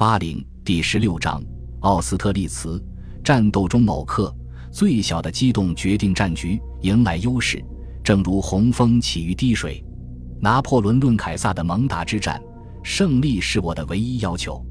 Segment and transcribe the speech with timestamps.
[0.00, 1.42] 巴陵第十六章
[1.80, 2.82] 奥斯特利茨
[3.22, 4.34] 战斗中某刻，
[4.72, 7.62] 最小的机动决定战局，迎来优势，
[8.02, 9.84] 正如洪峰起于滴水。
[10.40, 12.42] 拿破仑论凯撒的蒙达之战，
[12.82, 14.64] 胜利是我的唯一要求。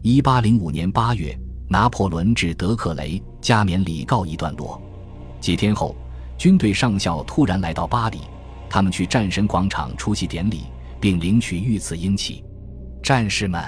[0.00, 1.38] 一八零五年八月，
[1.68, 4.80] 拿破仑至德克雷加冕礼告一段落。
[5.42, 5.94] 几天后，
[6.38, 8.20] 军队上校突然来到巴黎，
[8.70, 10.62] 他们去战神广场出席典礼，
[10.98, 12.42] 并领取御赐英旗。
[13.02, 13.62] 战士们，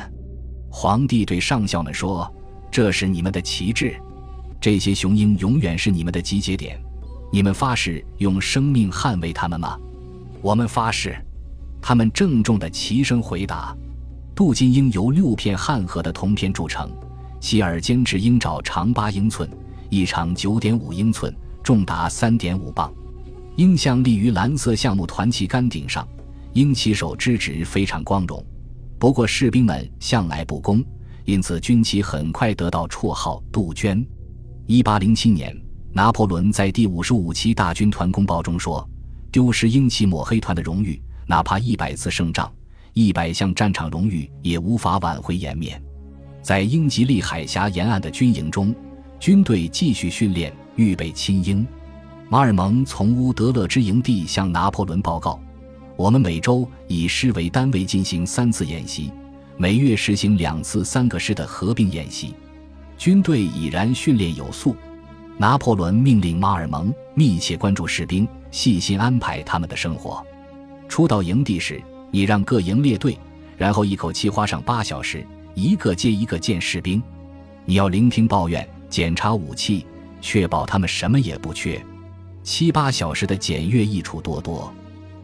[0.75, 2.29] 皇帝对上校们说
[2.73, 3.95] ：“这是你们的旗帜，
[4.59, 6.81] 这些雄鹰永远是你们的集结点。
[7.31, 9.79] 你们发誓用生命捍卫他们吗
[10.41, 11.15] ？”“我们发誓。”
[11.83, 13.77] 他们郑重的齐声回答。
[14.35, 16.91] 镀金鹰由六片汉河的铜片铸成，
[17.39, 19.47] 其耳尖质鹰爪长八英寸，
[19.91, 21.33] 翼长九点五英寸，
[21.63, 22.91] 重达三点五磅。
[23.57, 26.09] 鹰像立于蓝色橡木团旗杆顶上，
[26.55, 28.43] 鹰旗手之职非常光荣。
[29.03, 30.81] 不过士兵们向来不公，
[31.25, 34.07] 因此军旗很快得到绰号“杜鹃”。
[34.65, 35.53] 一八零七年，
[35.93, 38.89] 拿破仑在第五十五期大军团公报中说
[39.33, 42.49] ：“丢失鹰旗抹黑团的荣誉，哪怕一百次胜仗。”
[42.95, 45.83] 一百项战场荣誉也无法挽回颜面。
[46.41, 48.73] 在英吉利海峡沿岸的军营中，
[49.19, 51.67] 军队继续训练，预备亲英。
[52.29, 55.41] 马尔蒙从乌德勒支营地向拿破仑报告
[56.03, 59.13] ：“我们每周以师为单位进行三次演习，
[59.57, 62.35] 每月实行两次三个师的合并演习。
[62.99, 64.75] 军队已然训练有素。”
[65.39, 70.27] 拿破仑命令马尔蒙密切关注士兵，细心安排他们的生活。
[70.89, 71.81] 初到营地时，
[72.11, 73.17] 你让各营列队，
[73.57, 77.01] 然后一口气花上八小时，一个接一个见士兵。
[77.65, 79.87] 你要聆听抱怨，检查武器，
[80.21, 81.81] 确保他们什么也不缺。
[82.43, 84.75] 七八小时的检阅益处多多。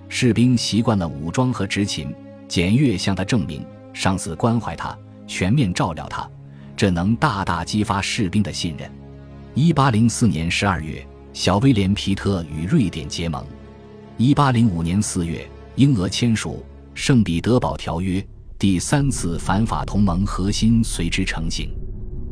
[0.08, 2.14] 士兵习惯了武装和执勤，
[2.48, 6.28] 检阅向他证明上司关怀他，全面照料他，
[6.76, 8.90] 这能大大激发士兵的信任。
[9.54, 13.44] 一八零四年十二月，小威廉·皮特与瑞典结盟。
[14.16, 16.64] 一八零五年四月，英俄签署。
[16.94, 18.26] 圣彼得堡条约
[18.58, 21.70] 第三次反法同盟核心随之成型。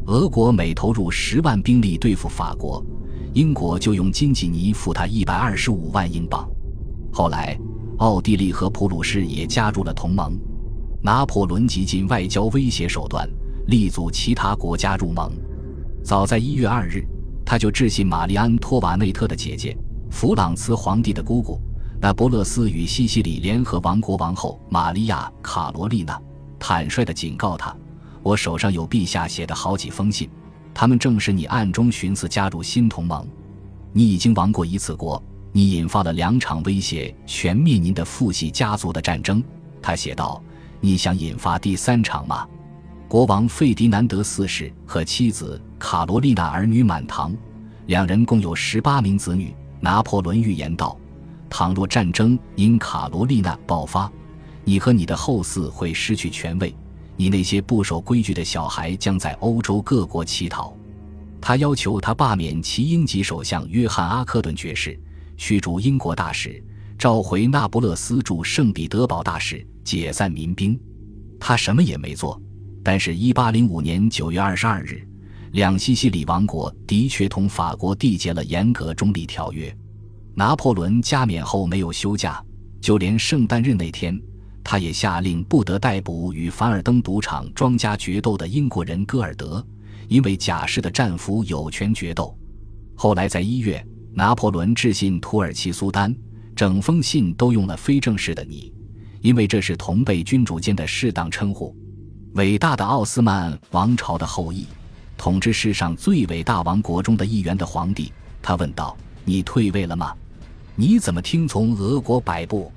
[0.06, 2.84] 俄国每投入十万兵力对付法国，
[3.33, 6.49] 英国就用金吉尼付他一百二十五万英镑。
[7.12, 7.56] 后来，
[7.99, 10.39] 奥地利和普鲁士也加入了同盟。
[11.03, 13.29] 拿破仑极尽外交威胁手段，
[13.69, 15.31] 力阻其他国家入盟。
[16.03, 17.06] 早在一月二日，
[17.45, 19.77] 他就致信玛丽安·托瓦内特的姐姐，
[20.11, 21.61] 弗朗茨皇帝的姑姑。
[22.01, 26.21] 那不勒斯与西西里联合王国王后玛利亚·卡罗丽娜
[26.59, 27.75] 坦率地警告他
[28.23, 30.29] ：“我手上有陛下写的好几封信，
[30.75, 33.27] 他们正是你暗中寻思加入新同盟。
[33.93, 35.23] 你已经亡过一次国，
[35.56, 39.43] 你引发了两场威胁全灭您的父系家族的战争。”
[39.81, 40.43] 他写道
[40.83, 42.47] ：“你想引发第三场吗？”
[43.09, 47.34] 国王费迪南德四世和妻子卡罗丽娜儿女满堂，
[47.87, 49.55] 两人共有十八名子女。
[49.81, 50.94] 拿破仑预言道。
[51.49, 54.12] 倘若战争因卡罗丽娜爆发，
[54.62, 56.75] 你和你的后嗣会失去权位，
[57.17, 60.77] 你那些不守规矩的小孩将在欧洲各国乞讨。
[61.41, 64.99] 他要求他罢免其英籍首相约翰·阿克顿爵士，
[65.37, 66.63] 驱逐英国大使，
[66.99, 70.79] 召回那不勒斯驻圣彼得堡大使，解散民兵。
[71.39, 72.41] 他什么也没做。
[72.83, 75.09] 但是1805年9月22日，
[75.53, 79.77] 两西西里王国的确同法国缔结了严格中立条约。
[80.35, 82.41] 拿破仑加冕后没有休假，
[82.81, 84.17] 就连圣诞日那天，
[84.63, 89.67] 他也下令不得逮捕与凡尔登赌场庄家决斗的英国人戈尔德，
[90.07, 92.39] 因为假释的战俘有权决斗。
[92.95, 93.85] 后来在一月，
[94.19, 96.16] 拿破仑致信土耳其苏丹，
[96.54, 98.72] 整封信都用了非正式的“你”，
[99.21, 101.77] 因为这是同辈君主间的适当称呼。
[102.32, 104.66] 伟大的奥斯曼王朝的后裔，
[105.19, 108.10] 统治世上最伟大王国中的一员的皇帝，
[108.41, 110.15] 他问道：“你退位了吗？”
[110.75, 112.72] 你怎么听从俄国摆布？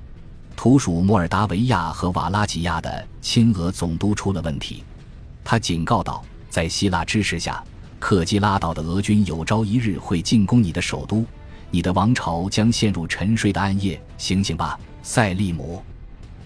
[0.54, 4.84] 土属莫尔达维亚和瓦拉吉亚的亲俄总督出了问题。
[5.42, 7.64] 他警告道，在希腊支持下，
[8.00, 11.24] 克基拉岛的俄军有朝一日会进攻你的首都，
[11.70, 14.00] 你的王朝将陷入沉睡的暗夜。
[14.16, 15.80] 醒醒吧，塞利姆！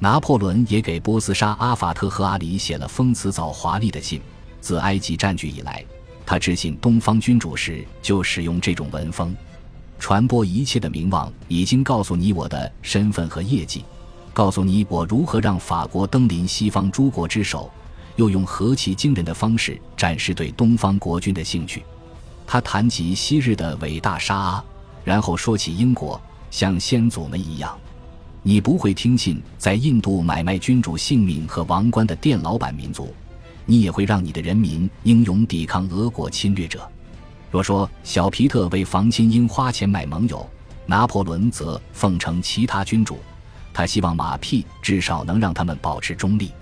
[0.00, 4.20] 拿破仑也给波斯沙阿法特和阿里写了封辞藻华丽的信。
[4.60, 5.82] 自埃及占据以来，
[6.26, 9.34] 他致信东方君主时就使用这种文风。
[9.98, 13.84] 传播一切的名望已经告诉你我的身份和业绩，
[14.32, 17.70] 告诉你我如何让法国登临西方诸国之首，
[18.16, 21.82] 又用何其惊人的方式展示对东方国君的兴趣。
[22.46, 24.64] 他谈及昔日的伟大沙阿，
[25.02, 26.20] 然后说起英国，
[26.50, 27.76] 像先祖们一样。
[28.42, 33.14] 你不会听信在印度买卖君主性命和王冠的店老板民族，
[33.64, 36.86] 你也会让你的人民英勇抵抗俄国侵略者。
[37.50, 40.46] 若说小皮特为防亲英花钱买盟友，
[40.84, 43.18] 拿破仑则奉承其他君主，
[43.72, 46.52] 他希望马屁至少能让他们保持中立。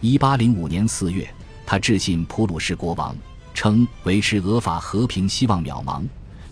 [0.00, 1.28] 一八零五年四月，
[1.66, 3.16] 他致信普鲁士国王，
[3.52, 6.04] 称维持俄法和平希望渺茫，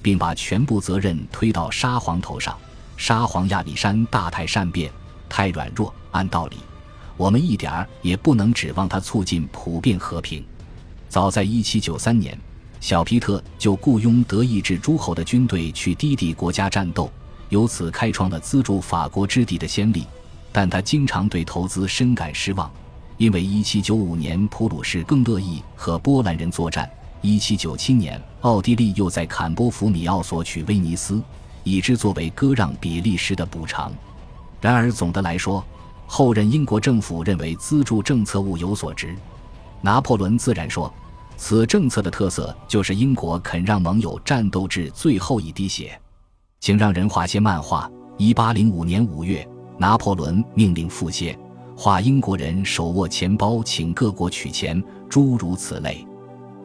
[0.02, 2.56] 并把全部责任推到沙皇头上。
[2.96, 4.90] 沙皇亚历山大太善变，
[5.28, 5.94] 太软弱。
[6.10, 6.56] 按道理。
[7.16, 10.44] 我们一点儿也不能指望他促进普遍和平。
[11.08, 12.38] 早在1793年，
[12.80, 17.08] 小皮特就雇佣德意志诸侯的军队去低地国家战斗，
[17.50, 20.04] 由此开创了资助法国之地的先例。
[20.50, 22.70] 但他经常对投资深感失望，
[23.18, 26.90] 因为1795年普鲁士更乐意和波兰人作战
[27.22, 31.22] ，1797年奥地利又在坎波弗米奥索取威尼斯，
[31.64, 33.90] 以之作为割让比利时的补偿。
[34.60, 35.64] 然而总的来说，
[36.06, 39.16] 后任英国政府认为资助政策物有所值，
[39.80, 40.92] 拿破仑自然说，
[41.38, 45.98] 此政策的特色就是英国肯让盟友战斗至最后一滴血。
[46.60, 47.90] 请让人画些漫画。
[48.18, 49.46] 一八零五年五月，
[49.78, 51.36] 拿破仑命令腹泻，
[51.78, 56.06] 画英国人手握钱包请各国取钱，诸如此类。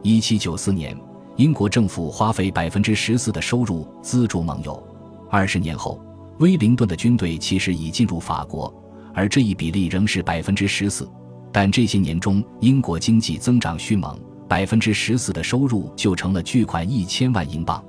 [0.02, 0.98] 一七九四年，
[1.36, 4.82] 英国政府花费百分之十四的收入资助盟友。
[5.30, 6.00] 二十年后，
[6.38, 8.72] 威灵顿的军队其实已进入法国。
[9.14, 11.06] 而这一比例仍是百分之十四，
[11.52, 14.18] 但这些年中英国经济增长迅猛，
[14.48, 17.84] 百分之十四的收入就成了巨款一千万英镑。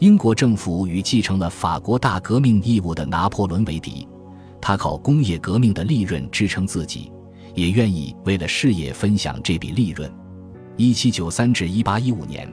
[0.00, 4.06] 英国政府与继承了法国大革命义务的拿破仑为敌，
[4.60, 7.10] 他靠工业革命的利润支撑自己，
[7.54, 10.10] 也愿意为了事业分享这笔利润。
[10.76, 12.50] 一七九三至一八一五年，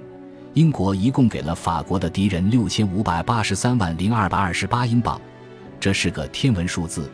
[0.53, 5.19] 英国一共给了法国的敌人六千五百八十三万零二百二十八英镑，
[5.79, 7.09] 这是个天文数字。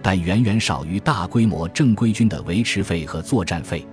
[0.00, 3.84] 但远远少于大规模正规军的维持费和作战费。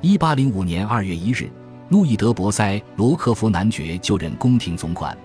[0.00, 1.50] 一八零五年二月一日，
[1.90, 5.16] 路易德·博塞罗克福男爵就任宫廷总管。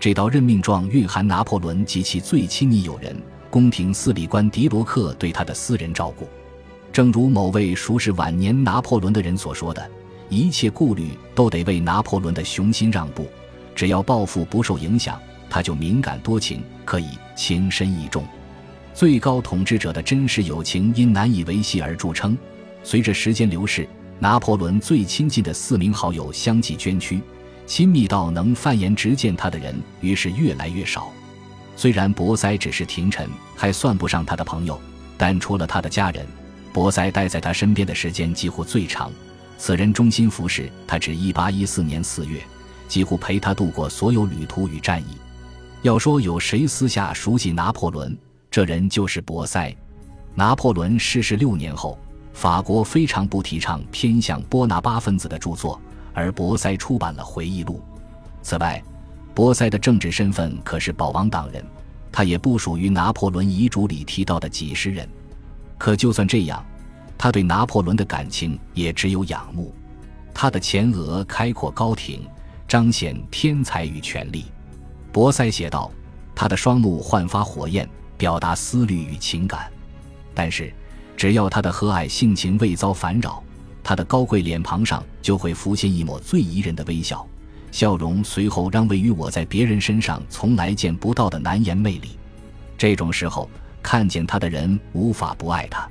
[0.00, 3.14] 这道任命状蕴含拿破仑及其最亲密友人
[3.56, 6.28] 宫廷司礼官迪罗克对他的私人照顾。
[6.92, 9.90] 正如某位熟识晚年拿破仑的人所说的
[10.28, 13.26] ：“一切顾虑都得为拿破仑的雄心让步，
[13.74, 15.18] 只要抱负不受影响，
[15.48, 18.26] 他就敏感多情，可以情深意重。”
[18.92, 22.36] 最高统治者的真实友情因难以维系而著称。
[22.82, 23.88] 随着时间流逝，
[24.18, 27.22] 拿破仑最亲近的四名好友相继捐躯，
[27.64, 31.10] 亲密到能犯言直见他的人于是越来越少。
[31.76, 34.80] 虽然博塞只是廷臣，还算不上他的朋友，
[35.18, 36.26] 但除了他的家人，
[36.72, 39.12] 博塞待在他身边的时间几乎最长。
[39.58, 42.42] 此人忠心服侍他至1814年4月，
[42.88, 45.16] 几乎陪他度过所有旅途与战役。
[45.82, 48.16] 要说有谁私下熟悉拿破仑？
[48.50, 49.74] 这人就是博塞。
[50.34, 51.98] 拿破仑逝世六年后，
[52.32, 55.80] 法国非常不提倡偏向波拿巴分子的著作，
[56.12, 57.82] 而博塞出版了回忆录。
[58.42, 58.82] 此外，
[59.36, 61.62] 博塞的政治身份可是保王党人，
[62.10, 65.06] 他也不属于拿破仑遗嘱里提到的几十人。
[65.76, 66.64] 可就算这样，
[67.18, 69.74] 他对拿破仑的感情也只有仰慕。
[70.32, 72.26] 他的前额开阔高挺，
[72.66, 74.46] 彰显天才与权力。
[75.12, 75.90] 博塞写道
[76.34, 77.86] ：“他的双目焕发火焰。”
[78.16, 79.70] 表达思虑与情感，
[80.34, 80.72] 但是，
[81.18, 83.44] 只要他的和蔼性情未遭烦扰，
[83.84, 87.28] 他的高贵脸庞上就会浮现一抹最宜人的微笑，
[87.70, 92.18] 笑容随后让位于我在别人身上从来见不到的难言魅力。
[92.78, 93.48] 这种时候，
[93.82, 95.88] 看见他的人无法不爱他。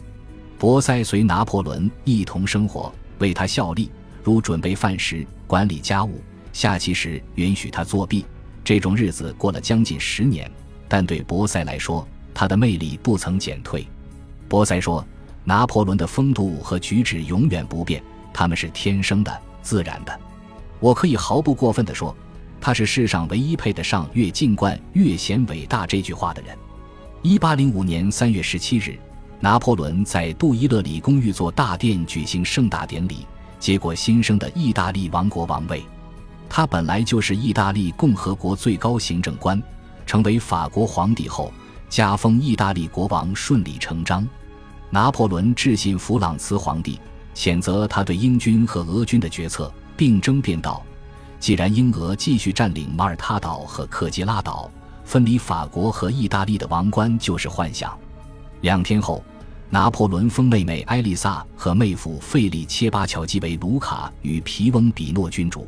[0.58, 3.92] 博塞随拿破仑一同生活，为他效力，
[4.24, 6.22] 如准备饭食、管理家务、
[6.54, 8.26] 下棋时允许他作弊。
[8.64, 10.50] 这种日子过了将近十年，
[10.88, 13.86] 但对博塞来说，他的魅力不曾减退，
[14.48, 15.06] 博塞说
[15.44, 18.02] ：“拿破仑的风度和举止永远不变，
[18.34, 20.20] 他们是天生的、自然的。
[20.80, 22.16] 我可以毫不过分地说，
[22.60, 26.58] 他是世上唯一配得上‘越进冠越显伟大’这句话的人。”
[27.22, 29.00] 一八零五年三月十七日，
[29.40, 33.26] 拿破仑在杜伊勒里公寓座大殿举行盛大典礼，
[33.60, 35.84] 接过新生的意大利王国王位。
[36.48, 39.62] 他本来就是意大利共和国最高行政官，
[40.06, 41.52] 成为法国皇帝后。
[41.88, 44.28] 加封意大利国王顺理成章。
[44.90, 47.00] 拿破仑致信弗朗茨皇帝，
[47.36, 50.84] 谴责他对英军和俄军的决策，并争辩道
[51.40, 54.70] ：“既然英俄继续占领马耳他岛和克吉拉岛，
[55.04, 57.98] 分离法国和意大利的王冠就是幻想。”
[58.62, 59.24] 两天后，
[59.70, 65.68] 拿破仑封妹妹艾丽萨和妹夫费利切巴乔基为卢卡与皮翁比诺君主。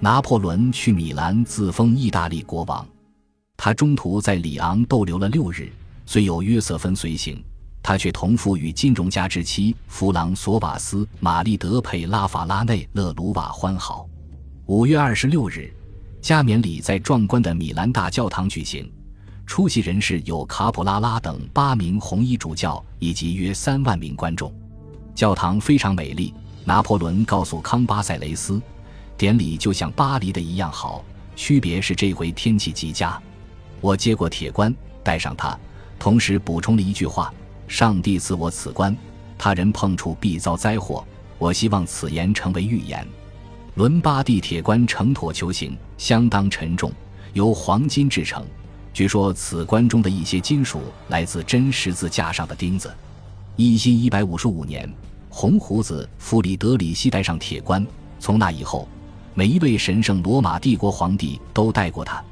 [0.00, 2.86] 拿破仑去米兰自封意大利国王。
[3.56, 5.72] 他中途在里昂逗留了六日，
[6.04, 7.42] 虽有约瑟芬随行，
[7.86, 14.08] 他却同父与金融家之妻弗朗索瓦斯·玛丽德佩拉法拉内勒鲁瓦欢好。
[14.64, 15.70] 五月二十六日，
[16.22, 18.90] 加冕礼在壮观的米兰大教堂举行，
[19.44, 24.50] 出席人士有卡普拉拉等八名红衣主教以及约三万名观众。
[25.14, 26.32] 教堂非常美丽。
[26.66, 28.58] 拿破仑告诉康巴塞雷斯，
[29.18, 31.04] 典礼就像巴黎的一样好，
[31.36, 33.22] 区别是这回天气极佳。
[33.82, 35.60] 我接过铁冠，戴上它，
[35.98, 37.30] 同时补充了一句话
[37.66, 38.96] ：“上帝赐我此冠，
[39.38, 41.04] 他人碰触必遭灾祸。
[41.38, 43.06] 我希望此言成为预言。”
[43.74, 46.92] 伦巴第铁冠呈椭球形，相当沉重，
[47.32, 48.44] 由黄金制成。
[48.92, 52.94] 据说此冠中的一些金属来自真十字架上的钉子。
[53.56, 54.88] 一七一百五十五年。
[55.28, 57.84] 红胡子弗里德里希戴上铁冠，
[58.20, 58.86] 从那以后，
[59.34, 62.22] 每一位神圣罗马帝国皇帝都戴过它，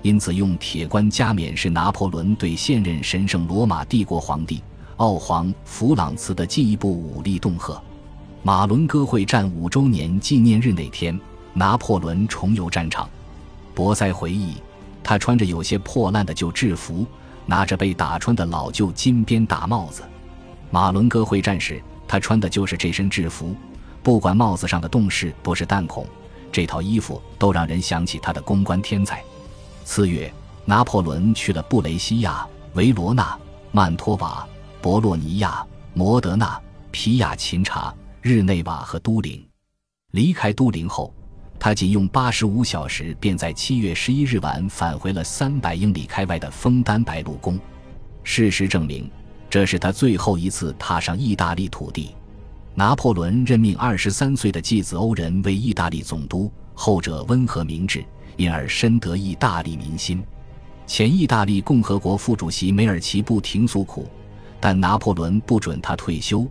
[0.00, 4.62] 因此用铁冠加冕是拿破仑对现任神圣罗马帝国皇帝
[5.02, 7.82] 奥皇弗朗茨的进一步武力恫吓。
[8.44, 11.20] 马伦哥会战五周年纪念日那天，
[11.52, 13.10] 拿破仑重游战场。
[13.74, 14.62] 博塞回忆，
[15.02, 17.04] 他穿着有些破烂的旧制服，
[17.46, 20.04] 拿着被打穿的老旧金边大帽子。
[20.70, 21.82] 马伦哥会战时。
[22.06, 23.56] 他穿的就是这身制服，
[24.02, 26.06] 不管帽子上的洞是不是弹孔，
[26.52, 29.24] 这套衣服都让人想起他的公关天才。
[29.82, 30.32] 次月，
[30.66, 33.34] 拿破仑去了布雷西亚、维罗纳、
[33.70, 34.46] 曼托瓦、
[34.82, 36.60] 博洛尼亚、摩德纳、
[36.90, 39.40] 皮亚琴察、日内瓦和都灵。
[40.10, 41.14] 离开都灵后，
[41.56, 47.56] 他仅用八十五小时便在七月十一日晚返回了三百英里开外的枫丹白露宫。
[48.24, 49.08] 事实证明。
[49.48, 52.16] 这是他最后一次踏上意大利土地。
[52.74, 58.02] 拿破仑任命二十三岁的继子欧仁为意大利总督，后者温和明智，
[58.38, 60.24] 因而深得意大利民心。
[60.86, 64.08] 前意大利共和国副主席梅尔奇不停诉苦，
[64.62, 66.46] 但拿破仑不准他退休，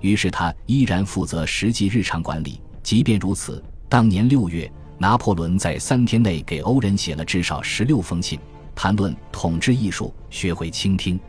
[0.00, 2.60] 于是他依然负责实际日常管理。
[2.82, 8.36] 即便如此，当年六月，拿破仑在三天内给欧仁写了至少十六封信，
[8.74, 11.20] 谈论统治艺术，学会倾听。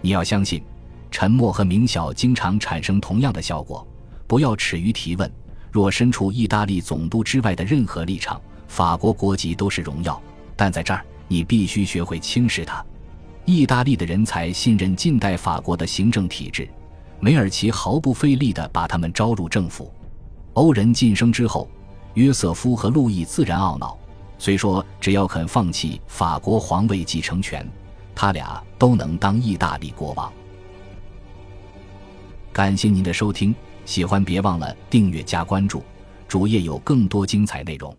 [0.00, 0.62] 你要相信，
[1.10, 3.84] 沉默和冥想经常产生同样的效果。
[4.28, 5.28] 不要耻于提问。
[5.72, 10.22] 若身处意大利总督之外的任何立场，法国国籍都是荣耀。
[10.54, 12.84] 但在这儿，你必须学会轻视它。
[13.44, 16.68] 意大利的人才信任近代法国的行政体制，
[17.20, 19.92] 梅尔奇毫不费力地把他们招入政府。
[20.54, 21.68] 欧人晋升之后，
[22.14, 23.98] 约瑟夫和路易自然懊恼。
[24.38, 27.66] 虽说只要肯放弃法国皇位继承权。
[28.14, 30.30] 他俩都能当意大利国王。
[32.52, 33.54] 感谢您的收听，
[33.86, 35.82] 喜欢别忘了订阅加关注，
[36.28, 37.96] 主页有更多精彩内容。